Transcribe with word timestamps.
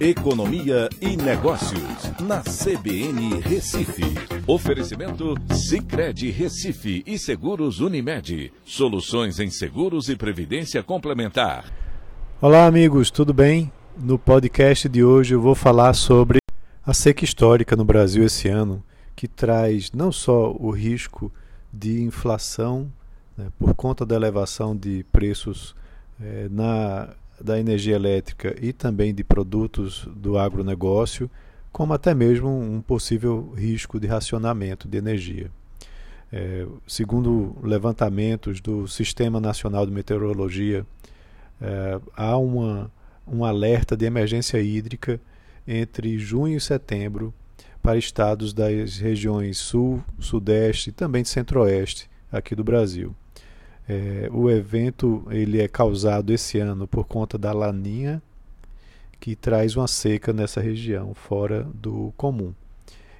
Economia 0.00 0.88
e 0.98 1.14
Negócios, 1.14 2.10
na 2.22 2.40
CBN 2.40 3.38
Recife. 3.42 4.02
Oferecimento 4.46 5.34
Cicred 5.52 6.30
Recife 6.30 7.02
e 7.06 7.18
Seguros 7.18 7.80
Unimed. 7.80 8.50
Soluções 8.64 9.38
em 9.38 9.50
seguros 9.50 10.08
e 10.08 10.16
previdência 10.16 10.82
complementar. 10.82 11.70
Olá, 12.40 12.64
amigos, 12.64 13.10
tudo 13.10 13.34
bem? 13.34 13.70
No 13.94 14.18
podcast 14.18 14.88
de 14.88 15.04
hoje 15.04 15.34
eu 15.34 15.40
vou 15.42 15.54
falar 15.54 15.92
sobre 15.92 16.38
a 16.82 16.94
seca 16.94 17.22
histórica 17.22 17.76
no 17.76 17.84
Brasil 17.84 18.24
esse 18.24 18.48
ano, 18.48 18.82
que 19.14 19.28
traz 19.28 19.92
não 19.92 20.10
só 20.10 20.50
o 20.50 20.70
risco 20.70 21.30
de 21.70 22.02
inflação 22.02 22.90
né, 23.36 23.48
por 23.58 23.74
conta 23.74 24.06
da 24.06 24.16
elevação 24.16 24.74
de 24.74 25.04
preços 25.12 25.76
eh, 26.18 26.48
na 26.50 27.10
da 27.42 27.58
energia 27.58 27.94
elétrica 27.94 28.54
e 28.60 28.72
também 28.72 29.14
de 29.14 29.24
produtos 29.24 30.08
do 30.14 30.38
agronegócio, 30.38 31.30
como 31.72 31.92
até 31.92 32.14
mesmo 32.14 32.48
um 32.48 32.80
possível 32.80 33.52
risco 33.56 33.98
de 33.98 34.06
racionamento 34.06 34.88
de 34.88 34.98
energia. 34.98 35.50
É, 36.32 36.66
segundo 36.86 37.56
levantamentos 37.62 38.60
do 38.60 38.86
Sistema 38.86 39.40
Nacional 39.40 39.84
de 39.84 39.92
Meteorologia, 39.92 40.86
é, 41.60 42.00
há 42.16 42.36
uma, 42.36 42.90
um 43.26 43.44
alerta 43.44 43.96
de 43.96 44.04
emergência 44.04 44.60
hídrica 44.60 45.20
entre 45.66 46.18
junho 46.18 46.56
e 46.56 46.60
setembro 46.60 47.34
para 47.82 47.96
estados 47.96 48.52
das 48.52 48.98
regiões 48.98 49.58
sul, 49.58 50.02
sudeste 50.18 50.90
e 50.90 50.92
também 50.92 51.24
centro-oeste 51.24 52.08
aqui 52.30 52.54
do 52.54 52.62
Brasil. 52.62 53.14
É, 53.92 54.28
o 54.30 54.48
evento 54.48 55.26
ele 55.30 55.60
é 55.60 55.66
causado 55.66 56.32
esse 56.32 56.60
ano 56.60 56.86
por 56.86 57.04
conta 57.08 57.36
da 57.36 57.52
laninha 57.52 58.22
que 59.18 59.34
traz 59.34 59.74
uma 59.74 59.88
seca 59.88 60.32
nessa 60.32 60.60
região 60.60 61.12
fora 61.12 61.66
do 61.74 62.14
comum. 62.16 62.54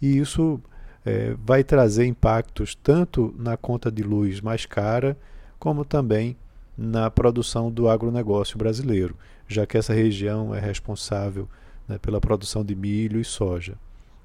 E 0.00 0.16
isso 0.16 0.58
é, 1.04 1.36
vai 1.44 1.62
trazer 1.62 2.06
impactos 2.06 2.74
tanto 2.74 3.34
na 3.38 3.58
conta 3.58 3.92
de 3.92 4.02
luz 4.02 4.40
mais 4.40 4.64
cara, 4.64 5.18
como 5.58 5.84
também 5.84 6.34
na 6.78 7.10
produção 7.10 7.70
do 7.70 7.86
agronegócio 7.86 8.56
brasileiro, 8.56 9.14
já 9.46 9.66
que 9.66 9.76
essa 9.76 9.92
região 9.92 10.54
é 10.54 10.60
responsável 10.60 11.46
né, 11.86 11.98
pela 11.98 12.22
produção 12.22 12.64
de 12.64 12.74
milho 12.74 13.20
e 13.20 13.24
soja. 13.24 13.74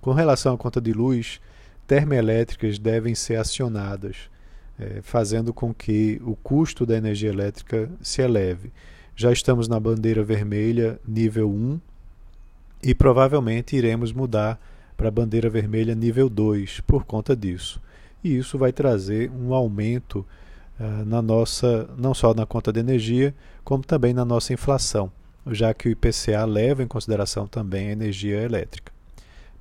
Com 0.00 0.12
relação 0.12 0.54
à 0.54 0.56
conta 0.56 0.80
de 0.80 0.92
luz, 0.92 1.40
termoelétricas 1.88 2.78
devem 2.78 3.16
ser 3.16 3.34
acionadas 3.34 4.30
é, 4.80 5.02
fazendo 5.02 5.52
com 5.52 5.74
que 5.74 6.18
o 6.24 6.34
custo 6.34 6.86
da 6.86 6.96
energia 6.96 7.28
elétrica 7.28 7.90
se 8.00 8.22
eleve. 8.22 8.72
Já 9.14 9.30
estamos 9.30 9.68
na 9.68 9.78
bandeira 9.78 10.24
vermelha 10.24 10.98
nível 11.06 11.50
1 11.50 11.78
e 12.82 12.94
provavelmente 12.94 13.76
iremos 13.76 14.10
mudar 14.10 14.58
para 14.96 15.08
a 15.08 15.10
bandeira 15.10 15.50
vermelha 15.50 15.94
nível 15.94 16.30
2 16.30 16.80
por 16.86 17.04
conta 17.04 17.36
disso. 17.36 17.80
E 18.24 18.36
isso 18.36 18.56
vai 18.56 18.72
trazer 18.72 19.30
um 19.30 19.52
aumento 19.52 20.26
uh, 20.78 21.04
na 21.04 21.20
nossa, 21.20 21.88
não 21.98 22.14
só 22.14 22.32
na 22.32 22.46
conta 22.46 22.72
de 22.72 22.80
energia, 22.80 23.34
como 23.62 23.84
também 23.84 24.14
na 24.14 24.24
nossa 24.24 24.54
inflação, 24.54 25.12
já 25.50 25.74
que 25.74 25.88
o 25.88 25.92
IPCA 25.92 26.46
leva 26.46 26.82
em 26.82 26.86
consideração 26.86 27.46
também 27.46 27.88
a 27.88 27.92
energia 27.92 28.40
elétrica. 28.40 28.90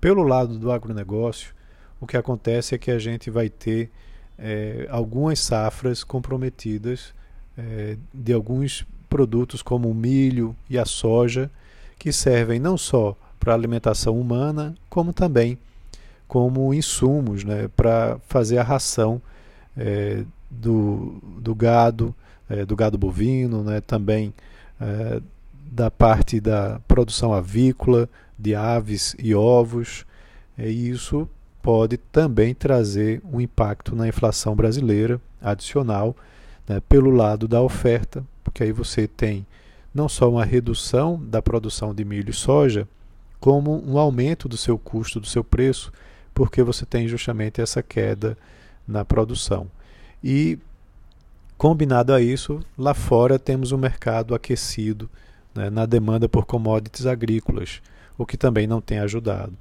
Pelo 0.00 0.22
lado 0.22 0.56
do 0.58 0.70
agronegócio, 0.70 1.52
o 2.00 2.06
que 2.06 2.16
acontece 2.16 2.76
é 2.76 2.78
que 2.78 2.92
a 2.92 3.00
gente 3.00 3.30
vai 3.30 3.48
ter 3.48 3.90
é, 4.38 4.86
algumas 4.90 5.40
safras 5.40 6.04
comprometidas 6.04 7.12
é, 7.56 7.96
de 8.14 8.32
alguns 8.32 8.86
produtos 9.08 9.62
como 9.62 9.90
o 9.90 9.94
milho 9.94 10.54
e 10.68 10.78
a 10.78 10.84
soja, 10.84 11.50
que 11.98 12.12
servem 12.12 12.60
não 12.60 12.78
só 12.78 13.16
para 13.40 13.54
alimentação 13.54 14.18
humana, 14.20 14.74
como 14.88 15.12
também 15.12 15.58
como 16.28 16.74
insumos 16.74 17.42
né, 17.42 17.68
para 17.74 18.18
fazer 18.28 18.58
a 18.58 18.62
ração 18.62 19.20
é, 19.76 20.22
do, 20.50 21.18
do 21.38 21.54
gado, 21.54 22.14
é, 22.48 22.66
do 22.66 22.76
gado 22.76 22.98
bovino, 22.98 23.64
né, 23.64 23.80
também 23.80 24.34
é, 24.78 25.20
da 25.70 25.90
parte 25.90 26.38
da 26.38 26.80
produção 26.86 27.32
avícola, 27.32 28.08
de 28.38 28.54
aves 28.54 29.16
e 29.18 29.34
ovos. 29.34 30.04
E 30.58 30.90
isso 30.90 31.28
pode 31.68 31.98
também 31.98 32.54
trazer 32.54 33.20
um 33.30 33.38
impacto 33.38 33.94
na 33.94 34.08
inflação 34.08 34.56
brasileira 34.56 35.20
adicional 35.38 36.16
né, 36.66 36.80
pelo 36.88 37.10
lado 37.10 37.46
da 37.46 37.60
oferta, 37.60 38.24
porque 38.42 38.62
aí 38.62 38.72
você 38.72 39.06
tem 39.06 39.46
não 39.94 40.08
só 40.08 40.30
uma 40.30 40.46
redução 40.46 41.22
da 41.22 41.42
produção 41.42 41.94
de 41.94 42.06
milho 42.06 42.30
e 42.30 42.32
soja, 42.32 42.88
como 43.38 43.84
um 43.86 43.98
aumento 43.98 44.48
do 44.48 44.56
seu 44.56 44.78
custo, 44.78 45.20
do 45.20 45.26
seu 45.26 45.44
preço, 45.44 45.92
porque 46.32 46.62
você 46.62 46.86
tem 46.86 47.06
justamente 47.06 47.60
essa 47.60 47.82
queda 47.82 48.34
na 48.86 49.04
produção. 49.04 49.66
E 50.24 50.58
combinado 51.58 52.14
a 52.14 52.20
isso, 52.22 52.60
lá 52.78 52.94
fora 52.94 53.38
temos 53.38 53.72
um 53.72 53.78
mercado 53.78 54.34
aquecido 54.34 55.06
né, 55.54 55.68
na 55.68 55.84
demanda 55.84 56.30
por 56.30 56.46
commodities 56.46 57.04
agrícolas, 57.04 57.82
o 58.16 58.24
que 58.24 58.38
também 58.38 58.66
não 58.66 58.80
tem 58.80 59.00
ajudado. 59.00 59.52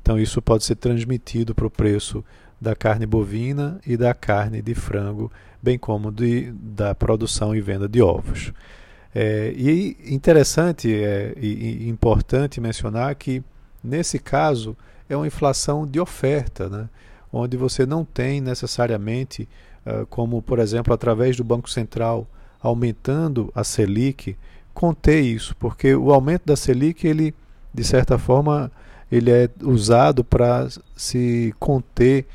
Então, 0.00 0.18
isso 0.18 0.40
pode 0.40 0.64
ser 0.64 0.76
transmitido 0.76 1.54
para 1.54 1.66
o 1.66 1.70
preço 1.70 2.24
da 2.60 2.74
carne 2.74 3.06
bovina 3.06 3.80
e 3.86 3.96
da 3.96 4.14
carne 4.14 4.60
de 4.62 4.74
frango, 4.74 5.30
bem 5.62 5.78
como 5.78 6.10
de, 6.10 6.52
da 6.52 6.94
produção 6.94 7.54
e 7.54 7.60
venda 7.60 7.88
de 7.88 8.02
ovos. 8.02 8.52
É, 9.14 9.52
e 9.56 9.96
interessante 10.14 10.92
é, 10.92 11.34
e, 11.36 11.88
importante 11.88 12.60
mencionar 12.60 13.14
que, 13.14 13.42
nesse 13.82 14.18
caso, 14.18 14.76
é 15.08 15.16
uma 15.16 15.26
inflação 15.26 15.86
de 15.86 15.98
oferta, 15.98 16.68
né? 16.68 16.88
onde 17.32 17.56
você 17.56 17.86
não 17.86 18.04
tem 18.04 18.40
necessariamente, 18.40 19.48
uh, 19.86 20.06
como 20.06 20.40
por 20.42 20.58
exemplo, 20.58 20.92
através 20.92 21.36
do 21.36 21.44
Banco 21.44 21.68
Central 21.68 22.26
aumentando 22.60 23.52
a 23.54 23.62
Selic, 23.62 24.36
conter 24.74 25.20
isso, 25.20 25.54
porque 25.56 25.94
o 25.94 26.12
aumento 26.12 26.46
da 26.46 26.56
Selic, 26.56 27.06
ele, 27.06 27.34
de 27.72 27.84
certa 27.84 28.18
forma, 28.18 28.70
ele 29.10 29.30
é 29.30 29.48
usado 29.62 30.22
para 30.22 30.68
se 30.96 31.54
conter 31.58 32.26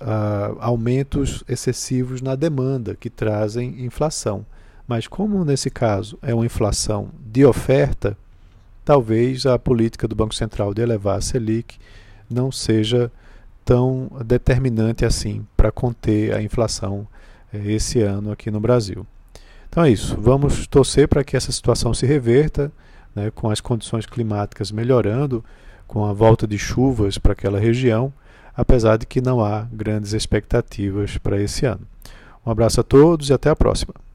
uh, 0.00 0.56
aumentos 0.60 1.44
excessivos 1.48 2.20
na 2.20 2.34
demanda 2.34 2.96
que 2.96 3.08
trazem 3.08 3.84
inflação. 3.84 4.44
Mas 4.86 5.06
como 5.06 5.44
nesse 5.44 5.70
caso 5.70 6.18
é 6.22 6.34
uma 6.34 6.46
inflação 6.46 7.10
de 7.20 7.44
oferta, 7.44 8.16
talvez 8.84 9.46
a 9.46 9.58
política 9.58 10.06
do 10.06 10.14
Banco 10.14 10.34
Central 10.34 10.72
de 10.72 10.82
elevar 10.82 11.18
a 11.18 11.20
Selic 11.20 11.76
não 12.30 12.52
seja 12.52 13.10
tão 13.64 14.08
determinante 14.24 15.04
assim 15.04 15.44
para 15.56 15.72
conter 15.72 16.32
a 16.32 16.40
inflação 16.40 17.06
eh, 17.52 17.72
esse 17.72 18.00
ano 18.00 18.30
aqui 18.30 18.48
no 18.48 18.60
Brasil. 18.60 19.04
Então 19.68 19.84
é 19.84 19.90
isso. 19.90 20.16
Vamos 20.20 20.66
torcer 20.68 21.08
para 21.08 21.24
que 21.24 21.36
essa 21.36 21.50
situação 21.50 21.92
se 21.92 22.06
reverta, 22.06 22.70
né, 23.14 23.30
com 23.34 23.50
as 23.50 23.60
condições 23.60 24.06
climáticas 24.06 24.70
melhorando 24.70 25.44
com 25.86 26.04
a 26.04 26.12
volta 26.12 26.46
de 26.46 26.58
chuvas 26.58 27.18
para 27.18 27.32
aquela 27.32 27.58
região, 27.58 28.12
apesar 28.56 28.96
de 28.96 29.06
que 29.06 29.20
não 29.20 29.44
há 29.44 29.66
grandes 29.72 30.12
expectativas 30.12 31.18
para 31.18 31.40
esse 31.40 31.66
ano. 31.66 31.86
Um 32.44 32.50
abraço 32.50 32.80
a 32.80 32.84
todos 32.84 33.28
e 33.28 33.32
até 33.32 33.50
a 33.50 33.56
próxima. 33.56 34.05